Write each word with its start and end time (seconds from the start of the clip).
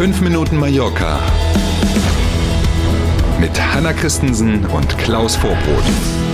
5 0.00 0.22
Minuten 0.22 0.56
Mallorca 0.56 1.20
mit 3.38 3.50
Hanna 3.60 3.92
Christensen 3.92 4.64
und 4.64 4.96
Klaus 4.96 5.36
Vorbrot. 5.36 6.29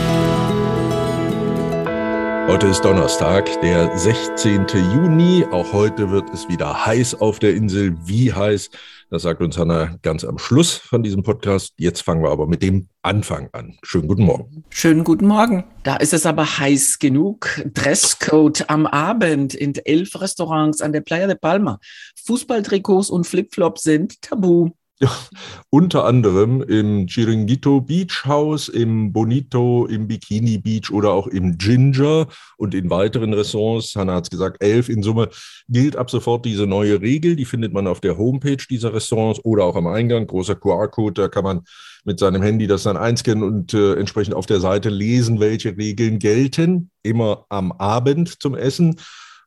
Heute 2.49 2.69
ist 2.69 2.83
Donnerstag, 2.83 3.61
der 3.61 3.99
16. 3.99 4.67
Juni. 4.95 5.45
Auch 5.51 5.73
heute 5.73 6.13
wird 6.13 6.31
es 6.33 6.49
wieder 6.49 6.87
heiß 6.87 7.17
auf 7.17 7.41
der 7.41 7.57
Insel. 7.57 7.97
Wie 8.07 8.33
heiß? 8.33 8.71
Das 9.11 9.23
sagt 9.23 9.43
uns 9.43 9.59
Hanna 9.59 9.97
ganz 10.03 10.25
am 10.25 10.39
Schluss 10.39 10.77
von 10.77 11.03
diesem 11.03 11.25
Podcast. 11.25 11.75
Jetzt 11.77 12.03
fangen 12.03 12.23
wir 12.23 12.31
aber 12.31 12.47
mit 12.47 12.63
dem 12.63 12.87
Anfang 13.03 13.49
an. 13.53 13.77
Schönen 13.83 14.07
guten 14.07 14.23
Morgen. 14.23 14.65
Schönen 14.71 15.03
guten 15.03 15.27
Morgen. 15.27 15.65
Da 15.83 15.97
ist 15.97 16.13
es 16.13 16.25
aber 16.25 16.59
heiß 16.59 17.01
genug. 17.01 17.49
Dresscode 17.75 18.71
am 18.71 18.87
Abend 18.87 19.53
in 19.55 19.75
elf 19.85 20.21
Restaurants 20.21 20.81
an 20.81 20.93
der 20.93 21.01
Playa 21.01 21.27
de 21.27 21.37
Palma. 21.37 21.81
Fußballtrikots 22.27 23.11
und 23.11 23.27
Flipflops 23.27 23.83
sind 23.83 24.23
tabu. 24.23 24.71
Ja, 24.99 25.11
unter 25.71 26.07
anderem 26.07 26.63
im 26.63 27.07
Chiringuito 27.07 27.83
Beach 27.83 28.25
House, 28.25 28.69
im 28.69 29.13
Bonito, 29.13 29.85
im 29.87 30.09
Bikini 30.09 30.57
Beach 30.57 30.91
oder 30.91 31.13
auch 31.13 31.27
im 31.27 31.59
Ginger 31.59 32.29
und 32.57 32.75
in 32.75 32.89
weiteren 32.89 33.35
Restaurants, 33.35 33.95
Hanna 33.95 34.15
hat 34.15 34.25
es 34.25 34.31
gesagt, 34.31 34.63
elf 34.63 34.89
in 34.89 35.03
Summe, 35.03 35.29
gilt 35.69 35.97
ab 35.97 36.11
sofort 36.11 36.47
diese 36.47 36.67
neue 36.67 37.03
Regel. 37.03 37.37
Die 37.37 37.45
findet 37.45 37.75
man 37.75 37.87
auf 37.87 38.01
der 38.01 38.17
Homepage 38.17 38.65
dieser 38.71 38.95
Restaurants 38.95 39.45
oder 39.45 39.65
auch 39.65 39.77
am 39.77 39.87
Eingang. 39.87 40.27
Großer 40.27 40.57
QR-Code, 40.57 41.21
da 41.23 41.29
kann 41.29 41.45
man 41.45 41.61
mit 42.05 42.19
seinem 42.19 42.41
Handy 42.41 42.67
das 42.67 42.85
dann 42.85 42.97
einscannen 42.97 43.45
und 43.45 43.75
äh, 43.75 43.97
entsprechend 43.97 44.35
auf 44.35 44.47
der 44.47 44.61
Seite 44.61 44.89
lesen, 44.89 45.41
welche 45.41 45.77
Regeln 45.77 46.19
gelten. 46.19 46.91
Immer 47.03 47.45
am 47.51 47.71
Abend 47.73 48.41
zum 48.41 48.55
Essen. 48.55 48.97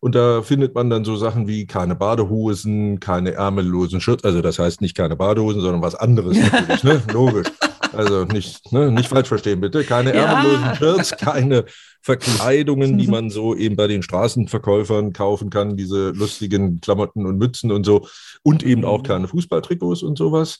Und 0.01 0.15
da 0.15 0.41
findet 0.41 0.75
man 0.75 0.89
dann 0.89 1.03
so 1.03 1.17
Sachen 1.17 1.47
wie 1.47 1.67
keine 1.67 1.95
Badehosen, 1.95 2.99
keine 3.01 3.33
ärmellosen 3.33 3.99
Shirts. 3.99 4.23
Also 4.23 4.41
das 4.41 4.57
heißt 4.57 4.79
nicht 4.79 4.95
keine 4.95 5.17
Badehosen, 5.17 5.61
sondern 5.61 5.81
was 5.81 5.95
anderes 5.95 6.37
natürlich, 6.37 6.83
ne? 6.83 7.01
Logisch. 7.11 7.47
Also 7.91 8.23
nicht, 8.23 8.71
ne? 8.71 8.91
nicht 8.91 9.09
falsch 9.09 9.27
verstehen, 9.27 9.59
bitte. 9.59 9.83
Keine 9.83 10.15
ja. 10.15 10.23
ärmellosen 10.23 10.75
Shirts, 10.75 11.17
keine 11.17 11.65
Verkleidungen, 12.01 12.97
die 12.97 13.07
man 13.07 13.29
so 13.29 13.55
eben 13.55 13.75
bei 13.75 13.87
den 13.87 14.01
Straßenverkäufern 14.01 15.11
kaufen 15.11 15.49
kann, 15.49 15.75
diese 15.75 16.11
lustigen 16.11 16.79
Klamotten 16.79 17.25
und 17.25 17.37
Mützen 17.37 17.71
und 17.71 17.85
so. 17.85 18.07
Und 18.41 18.63
eben 18.63 18.85
auch 18.85 19.03
keine 19.03 19.27
Fußballtrikots 19.27 20.03
und 20.03 20.17
sowas. 20.17 20.59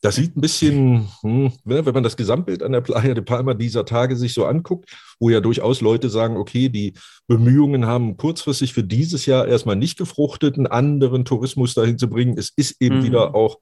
Das 0.00 0.14
sieht 0.14 0.36
ein 0.36 0.40
bisschen, 0.40 1.08
hm, 1.22 1.52
ne, 1.64 1.84
wenn 1.84 1.94
man 1.94 2.04
das 2.04 2.16
Gesamtbild 2.16 2.62
an 2.62 2.70
der 2.70 2.82
Playa 2.82 3.14
de 3.14 3.24
Palma 3.24 3.54
dieser 3.54 3.84
Tage 3.84 4.14
sich 4.14 4.32
so 4.32 4.46
anguckt, 4.46 4.90
wo 5.18 5.28
ja 5.28 5.40
durchaus 5.40 5.80
Leute 5.80 6.08
sagen, 6.08 6.36
okay, 6.36 6.68
die 6.68 6.94
Bemühungen 7.26 7.86
haben 7.86 8.16
kurzfristig 8.16 8.72
für 8.72 8.84
dieses 8.84 9.26
Jahr 9.26 9.48
erstmal 9.48 9.74
nicht 9.74 9.98
gefruchtet, 9.98 10.56
einen 10.56 10.68
anderen 10.68 11.24
Tourismus 11.24 11.74
dahin 11.74 11.98
zu 11.98 12.08
bringen. 12.08 12.38
Es 12.38 12.50
ist 12.54 12.80
eben 12.80 13.00
mhm. 13.00 13.04
wieder 13.04 13.34
auch 13.34 13.58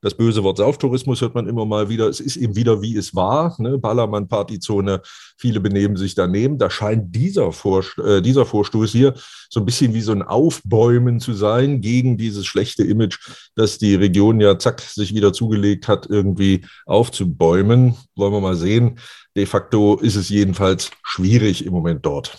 das 0.00 0.14
böse 0.14 0.44
Wort 0.44 0.58
Sauftourismus 0.58 1.20
hört 1.20 1.34
man 1.34 1.48
immer 1.48 1.66
mal 1.66 1.88
wieder. 1.88 2.08
Es 2.08 2.20
ist 2.20 2.36
eben 2.36 2.54
wieder, 2.54 2.82
wie 2.82 2.96
es 2.96 3.14
war. 3.14 3.56
Ne? 3.58 3.78
Ballermann-Partyzone, 3.78 5.00
viele 5.36 5.60
benehmen 5.60 5.96
sich 5.96 6.14
daneben. 6.14 6.58
Da 6.58 6.70
scheint 6.70 7.14
dieser, 7.14 7.50
Vorst 7.50 7.98
äh, 7.98 8.22
dieser 8.22 8.46
Vorstoß 8.46 8.92
hier 8.92 9.14
so 9.50 9.60
ein 9.60 9.66
bisschen 9.66 9.94
wie 9.94 10.00
so 10.00 10.12
ein 10.12 10.22
Aufbäumen 10.22 11.18
zu 11.18 11.32
sein 11.32 11.80
gegen 11.80 12.16
dieses 12.16 12.46
schlechte 12.46 12.84
Image, 12.84 13.18
das 13.56 13.78
die 13.78 13.96
Region 13.96 14.40
ja 14.40 14.58
zack 14.58 14.80
sich 14.80 15.14
wieder 15.14 15.32
zugelegt 15.32 15.88
hat, 15.88 16.06
irgendwie 16.08 16.64
aufzubäumen. 16.86 17.96
Wollen 18.14 18.32
wir 18.32 18.40
mal 18.40 18.56
sehen. 18.56 19.00
De 19.36 19.46
facto 19.46 19.96
ist 19.96 20.16
es 20.16 20.28
jedenfalls 20.28 20.90
schwierig 21.02 21.64
im 21.64 21.72
Moment 21.72 22.06
dort. 22.06 22.38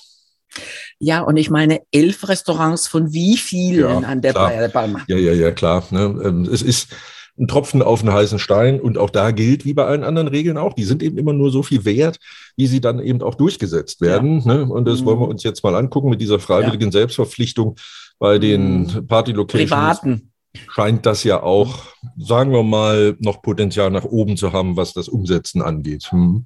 Ja, 0.97 1.21
und 1.21 1.37
ich 1.37 1.49
meine, 1.49 1.81
elf 1.91 2.27
Restaurants 2.27 2.87
von 2.87 3.13
wie 3.13 3.37
vielen 3.37 4.01
ja, 4.01 4.07
an 4.07 4.21
der 4.21 4.33
Palma? 4.33 5.01
Ja, 5.07 5.17
ja, 5.17 5.33
ja, 5.33 5.51
klar. 5.51 5.85
Ne? 5.91 6.19
Ähm, 6.23 6.49
es 6.51 6.61
ist 6.61 6.89
ein 7.39 7.47
Tropfen 7.47 7.81
auf 7.81 8.01
einen 8.01 8.13
heißen 8.13 8.39
Stein. 8.39 8.79
Und 8.79 8.97
auch 8.97 9.09
da 9.09 9.31
gilt, 9.31 9.65
wie 9.65 9.73
bei 9.73 9.85
allen 9.85 10.03
anderen 10.03 10.27
Regeln 10.27 10.57
auch, 10.57 10.73
die 10.73 10.83
sind 10.83 11.01
eben 11.01 11.17
immer 11.17 11.33
nur 11.33 11.51
so 11.51 11.63
viel 11.63 11.85
wert, 11.85 12.19
wie 12.57 12.67
sie 12.67 12.81
dann 12.81 12.99
eben 12.99 13.21
auch 13.21 13.35
durchgesetzt 13.35 14.01
werden. 14.01 14.41
Ja. 14.41 14.53
Ne? 14.55 14.65
Und 14.65 14.85
das 14.85 15.01
mhm. 15.01 15.05
wollen 15.05 15.19
wir 15.21 15.27
uns 15.27 15.43
jetzt 15.43 15.63
mal 15.63 15.75
angucken 15.75 16.09
mit 16.09 16.21
dieser 16.21 16.39
freiwilligen 16.39 16.89
ja. 16.89 16.91
Selbstverpflichtung 16.91 17.75
bei 18.19 18.37
den 18.37 18.83
mhm. 18.83 19.07
Party-Locations. 19.07 19.69
Privaten. 19.69 20.31
Scheint 20.67 21.05
das 21.05 21.23
ja 21.23 21.43
auch, 21.43 21.83
sagen 22.17 22.51
wir 22.51 22.63
mal, 22.63 23.15
noch 23.19 23.41
Potenzial 23.41 23.91
nach 23.91 24.03
oben 24.03 24.35
zu 24.35 24.51
haben, 24.51 24.75
was 24.75 24.93
das 24.93 25.07
Umsetzen 25.07 25.61
angeht. 25.61 26.11
Hm. 26.11 26.43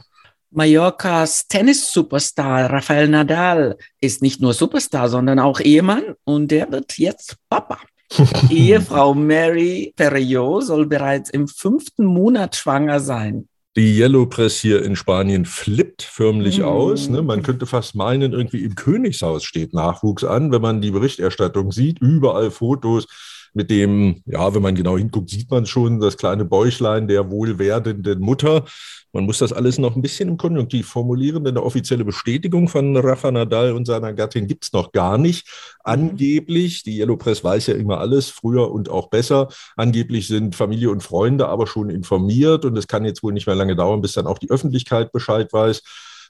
Mallorcas 0.51 1.47
Tennis-Superstar 1.47 2.69
Rafael 2.69 3.07
Nadal 3.07 3.78
ist 4.01 4.22
nicht 4.22 4.40
nur 4.41 4.53
Superstar, 4.53 5.09
sondern 5.09 5.40
auch 5.40 5.59
Ehemann 5.59 6.03
und 6.25 6.50
der 6.51 6.72
wird 6.72 6.97
jetzt 6.97 7.38
Papa. 7.50 7.79
Ehefrau 8.50 9.13
Mary 9.13 9.94
Perriot 9.96 10.63
soll 10.63 10.85
bereits 10.85 11.29
im 11.29 11.47
fünften 11.47 12.06
Monat 12.06 12.56
schwanger 12.56 13.00
sein. 13.00 13.47
Die 13.75 13.97
Yellow 13.97 14.28
Press 14.28 14.59
hier 14.59 14.84
in 14.84 14.96
Spanien 14.96 15.46
flippt 15.46 16.03
förmlich 16.03 16.59
mm. 16.59 16.63
aus. 16.63 17.09
Ne? 17.09 17.23
Man 17.23 17.41
könnte 17.41 17.66
fast 17.66 17.96
meinen, 17.96 18.31
irgendwie 18.34 18.63
im 18.63 18.75
Königshaus 18.75 19.44
steht 19.44 19.73
Nachwuchs 19.73 20.23
an, 20.23 20.52
wenn 20.52 20.62
man 20.62 20.81
die 20.81 20.91
Berichterstattung 20.91 21.72
sieht. 21.72 22.00
Überall 22.00 22.52
Fotos 22.52 23.07
mit 23.53 23.69
dem, 23.69 24.22
ja, 24.25 24.53
wenn 24.53 24.62
man 24.62 24.75
genau 24.75 24.97
hinguckt, 24.97 25.30
sieht 25.30 25.50
man 25.52 25.66
schon 25.66 26.00
das 26.00 26.18
kleine 26.18 26.46
Bäuchlein 26.46 27.08
der 27.08 27.30
wohl 27.30 27.59
werdenden 27.59 28.19
Mutter. 28.19 28.66
Man 29.12 29.25
muss 29.25 29.38
das 29.38 29.53
alles 29.53 29.78
noch 29.78 29.96
ein 29.96 30.02
bisschen 30.02 30.28
im 30.28 30.38
Konjunktiv 30.38 30.88
formulieren, 30.88 31.44
denn 31.44 31.56
eine 31.56 31.64
offizielle 31.64 32.03
Bestätigung 32.03 32.68
von 32.68 32.97
Rafa 32.97 33.30
Nadal 33.31 33.74
und 33.74 33.86
seiner 33.86 34.12
Gattin 34.12 34.47
gibt 34.47 34.66
es 34.66 34.74
noch 34.74 34.91
gar 34.91 35.19
nicht. 35.19 35.46
Mhm. 35.46 35.81
Angeblich, 35.84 36.81
die 36.81 36.97
Yellow 36.97 37.18
Press 37.18 37.44
weiß 37.44 37.68
ja 37.68 37.75
immer 37.75 38.00
alles, 38.00 38.30
früher 38.30 38.72
und 38.72 38.90
auch 38.90 39.09
besser, 39.09 39.50
angeblich 39.75 40.28
sind 40.28 40.56
Familie 40.56 40.90
und 40.90 41.03
Freunde 41.03 41.47
aber 41.47 41.68
schon 41.68 41.91
informiert 41.91 42.66
und 42.66 42.75
es 42.75 42.88
kann 42.88 43.06
jetzt 43.06 43.22
wohl 43.22 43.34
nicht 43.34 43.46
mehr 43.46 43.56
lange 43.56 43.75
dauern, 43.75 44.02
bis 44.02 44.14
dann 44.14 44.25
auch 44.25 44.40
die 44.40 44.50
Öffentlichkeit 44.50 45.12
Bescheid 45.12 45.53
weiß. 45.53 45.84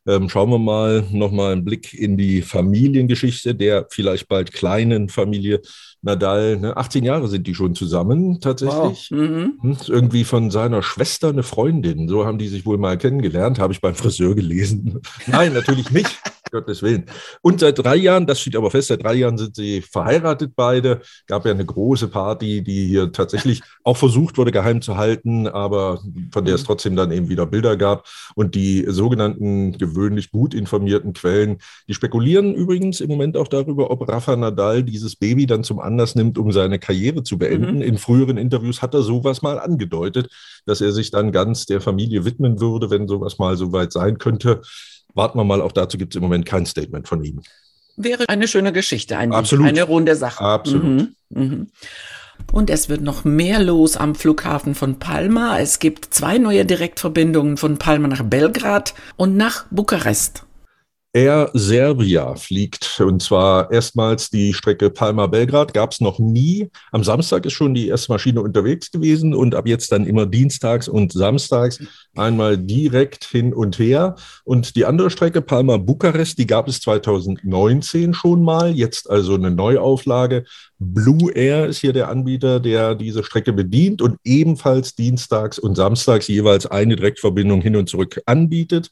Ähm, 0.06 0.30
schauen 0.30 0.50
wir 0.50 0.60
mal 0.60 1.06
nochmal 1.12 1.54
einen 1.54 1.64
Blick 1.64 1.94
in 1.94 2.18
die 2.18 2.42
Familiengeschichte 2.42 3.56
der 3.56 3.88
vielleicht 3.90 4.28
bald 4.28 4.52
kleinen 4.52 5.10
Familie 5.10 5.62
Nadal. 6.02 6.58
Ne? 6.58 6.76
18 6.76 7.04
Jahre 7.04 7.28
sind 7.28 7.48
die 7.48 7.56
schon 7.56 7.76
zusammen 7.76 8.40
tatsächlich. 8.42 9.10
Wow. 9.10 9.12
Mhm. 9.12 9.54
Hm, 9.62 9.78
irgendwie 9.88 10.24
von 10.24 10.52
seiner 10.52 10.84
Schwester 10.84 11.30
eine 11.30 11.44
Freundin. 11.44 12.08
So 12.10 12.26
haben 12.26 12.38
die 12.38 12.50
sich 12.50 12.66
wohl 12.66 12.78
mal 12.78 12.98
kennengelernt, 12.98 13.60
habe 13.60 13.74
ich 13.74 13.82
beim 13.82 13.96
Friseur 13.96 14.36
gelesen. 14.36 15.02
Nein, 15.28 15.54
natürlich 15.54 15.90
nicht. 15.92 16.22
Gottes 16.54 16.82
Willen. 16.84 17.06
Und 17.42 17.60
seit 17.60 17.80
drei 17.80 17.96
Jahren, 17.96 18.26
das 18.28 18.40
steht 18.40 18.56
aber 18.56 18.72
fest, 18.72 18.88
seit 18.88 19.04
drei 19.04 19.16
Jahren 19.16 19.38
sind 19.38 19.56
sie 19.56 19.82
verheiratet 19.82 20.54
beide. 20.56 21.02
Gab 21.28 21.46
ja 21.46 21.52
eine 21.52 21.66
große 21.66 22.08
Party, 22.08 22.64
die 22.64 22.88
hier 22.88 23.12
tatsächlich 23.12 23.62
auch 23.84 23.98
versucht 23.98 24.38
wurde, 24.38 24.52
geheim 24.52 24.82
zu 24.82 24.96
halten, 24.96 25.48
aber 25.48 26.00
von 26.32 26.46
der 26.46 26.56
es 26.56 26.62
mhm. 26.62 26.68
trotzdem 26.68 26.96
dann 26.96 27.12
eben 27.12 27.28
wieder 27.28 27.46
Bilder 27.46 27.76
gab. 27.76 28.08
Und 28.36 28.56
die 28.56 28.86
sogenannten 28.88 29.78
gewöhnlich 29.78 30.32
gut 30.32 30.54
informierten 30.54 31.14
Quellen, 31.14 31.58
die 31.88 31.94
spekulieren 31.94 32.54
übrigens 32.54 33.02
im 33.02 33.10
Moment 33.10 33.36
auch 33.36 33.48
darüber, 33.48 33.90
ob 33.90 34.08
Rafa 34.08 34.36
Nadal 34.36 34.84
dieses 34.84 35.16
Baby 35.16 35.48
dann 35.48 35.64
zum 35.64 35.80
Anlass 35.80 36.16
nimmt, 36.16 36.38
um 36.38 36.52
seine 36.52 36.78
Karriere 36.78 37.24
zu 37.24 37.38
beenden. 37.38 37.78
Mhm. 37.78 37.82
In 37.82 37.98
früheren 37.98 38.38
Interviews 38.38 38.82
hat 38.82 38.94
er 38.94 39.02
sowas 39.02 39.42
mal 39.42 39.60
angedeutet, 39.60 40.30
dass 40.66 40.82
er 40.82 40.92
sich 40.92 41.10
dann 41.10 41.32
ganz 41.32 41.66
der 41.66 41.82
Familie 41.82 42.26
widmen 42.26 42.60
würde, 42.62 42.92
wenn 42.92 43.08
sowas 43.08 43.40
mal 43.40 43.58
so 43.58 43.72
weit 43.74 43.92
sein 43.92 44.20
könnte 44.20 44.62
warten 45.14 45.38
wir 45.38 45.44
mal, 45.44 45.62
auch 45.62 45.72
dazu 45.72 45.98
gibt 45.98 46.14
es 46.14 46.18
im 46.18 46.24
Moment 46.24 46.46
kein 46.46 46.66
Statement 46.66 47.08
von 47.08 47.24
ihm. 47.24 47.42
Wäre 47.96 48.28
eine 48.28 48.48
schöne 48.48 48.74
Geschichte, 48.74 49.18
eine, 49.18 49.36
Absolut. 49.36 49.68
eine 49.68 49.84
runde 49.84 50.16
Sache. 50.16 50.44
Absolut. 50.44 50.84
Mhm, 50.84 51.16
mhm. 51.30 51.68
Und 52.52 52.70
es 52.70 52.90
wird 52.90 53.02
noch 53.02 53.24
mehr 53.24 53.62
los 53.62 53.96
am 53.96 54.16
Flughafen 54.16 54.76
von 54.76 55.00
Palma. 55.00 55.60
Es 55.60 55.80
gibt 55.80 56.14
zwei 56.14 56.38
neue 56.40 56.66
Direktverbindungen 56.66 57.58
von 57.58 57.78
Palma 57.78 58.08
nach 58.08 58.24
Belgrad 58.24 58.94
und 59.16 59.38
nach 59.38 59.66
Bukarest. 59.70 60.44
Air 61.16 61.52
Serbia 61.54 62.34
fliegt 62.34 63.00
und 63.00 63.22
zwar 63.22 63.72
erstmals 63.72 64.32
die 64.32 64.52
Strecke 64.52 64.90
Palma-Belgrad, 64.90 65.72
gab 65.72 65.92
es 65.92 66.02
noch 66.02 66.18
nie. 66.18 66.72
Am 66.92 67.04
Samstag 67.04 67.46
ist 67.46 67.54
schon 67.54 67.76
die 67.76 67.88
erste 67.88 68.12
Maschine 68.12 68.42
unterwegs 68.42 68.90
gewesen 68.90 69.36
und 69.36 69.54
ab 69.54 69.68
jetzt 69.68 69.92
dann 69.92 70.08
immer 70.08 70.26
dienstags 70.26 70.88
und 70.88 71.14
samstags 71.14 71.80
einmal 72.16 72.58
direkt 72.58 73.26
hin 73.26 73.54
und 73.54 73.78
her. 73.78 74.16
Und 74.44 74.76
die 74.76 74.86
andere 74.86 75.12
Strecke 75.12 75.44
Palma-Bukarest, 75.44 76.40
die 76.40 76.48
gab 76.48 76.68
es 76.68 76.82
2019 76.82 78.16
schon 78.16 78.44
mal, 78.44 78.72
jetzt 78.72 79.08
also 79.08 79.36
eine 79.36 79.52
Neuauflage. 79.52 80.46
Blue 80.80 81.32
Air 81.32 81.68
ist 81.68 81.78
hier 81.78 81.94
der 81.94 82.10
Anbieter, 82.10 82.60
der 82.60 82.96
diese 82.96 83.24
Strecke 83.24 83.54
bedient 83.54 84.02
und 84.02 84.18
ebenfalls 84.24 84.96
dienstags 84.96 85.60
und 85.60 85.76
samstags 85.76 86.28
jeweils 86.28 86.66
eine 86.66 86.96
Direktverbindung 86.96 87.62
hin 87.62 87.76
und 87.76 87.88
zurück 87.88 88.20
anbietet. 88.26 88.90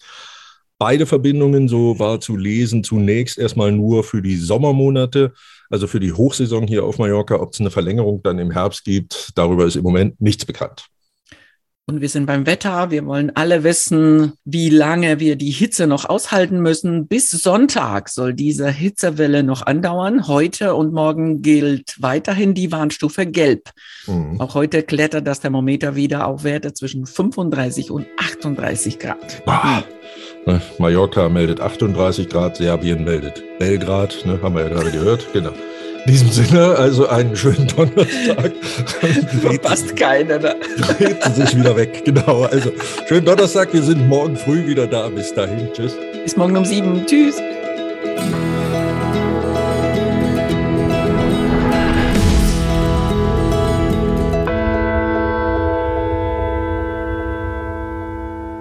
Beide 0.81 1.05
Verbindungen, 1.05 1.67
so 1.67 1.99
war 1.99 2.21
zu 2.21 2.35
lesen, 2.35 2.83
zunächst 2.83 3.37
erstmal 3.37 3.71
nur 3.71 4.03
für 4.03 4.23
die 4.23 4.35
Sommermonate, 4.35 5.31
also 5.69 5.85
für 5.85 5.99
die 5.99 6.11
Hochsaison 6.11 6.65
hier 6.65 6.85
auf 6.85 6.97
Mallorca. 6.97 7.35
Ob 7.35 7.53
es 7.53 7.59
eine 7.59 7.69
Verlängerung 7.69 8.23
dann 8.23 8.39
im 8.39 8.49
Herbst 8.49 8.83
gibt, 8.83 9.29
darüber 9.35 9.65
ist 9.65 9.75
im 9.75 9.83
Moment 9.83 10.19
nichts 10.19 10.43
bekannt. 10.43 10.87
Und 11.85 12.01
wir 12.01 12.09
sind 12.09 12.25
beim 12.25 12.47
Wetter. 12.47 12.89
Wir 12.89 13.05
wollen 13.05 13.31
alle 13.35 13.63
wissen, 13.63 14.33
wie 14.43 14.69
lange 14.69 15.19
wir 15.19 15.35
die 15.35 15.51
Hitze 15.51 15.85
noch 15.85 16.05
aushalten 16.05 16.61
müssen. 16.61 17.07
Bis 17.07 17.29
Sonntag 17.29 18.09
soll 18.09 18.33
diese 18.33 18.71
Hitzewelle 18.71 19.43
noch 19.43 19.63
andauern. 19.63 20.27
Heute 20.27 20.73
und 20.73 20.93
morgen 20.93 21.43
gilt 21.43 21.95
weiterhin 21.99 22.55
die 22.55 22.71
Warnstufe 22.71 23.27
Gelb. 23.27 23.69
Mhm. 24.07 24.41
Auch 24.41 24.55
heute 24.55 24.81
klettert 24.81 25.27
das 25.27 25.41
Thermometer 25.41 25.95
wieder 25.95 26.25
auf 26.25 26.43
Werte 26.43 26.73
zwischen 26.73 27.05
35 27.05 27.91
und 27.91 28.07
38 28.17 28.97
Grad. 28.97 29.45
Boah. 29.45 29.83
Ne, 30.45 30.59
Mallorca 30.79 31.29
meldet 31.29 31.61
38 31.61 32.27
Grad, 32.27 32.57
Serbien 32.57 33.03
meldet 33.03 33.43
Belgrad, 33.59 34.25
ne, 34.25 34.39
haben 34.41 34.55
wir 34.55 34.63
ja 34.63 34.69
gerade 34.69 34.91
gehört. 34.91 35.27
Genau. 35.33 35.51
In 36.05 36.13
diesem 36.13 36.31
Sinne, 36.31 36.75
also 36.77 37.07
einen 37.07 37.35
schönen 37.35 37.67
Donnerstag. 37.67 38.51
Passt 39.61 39.95
keiner. 39.95 40.39
Ne? 40.39 40.55
Drehten 40.97 41.33
sich 41.35 41.55
wieder 41.55 41.75
weg, 41.75 42.01
genau. 42.03 42.43
Also 42.43 42.71
schönen 43.07 43.25
Donnerstag, 43.25 43.71
wir 43.71 43.83
sind 43.83 44.07
morgen 44.07 44.35
früh 44.35 44.65
wieder 44.65 44.87
da. 44.87 45.09
Bis 45.09 45.31
dahin, 45.31 45.69
tschüss. 45.73 45.95
Bis 46.23 46.35
morgen 46.35 46.57
um 46.57 46.65
sieben. 46.65 47.05
Tschüss. 47.05 47.39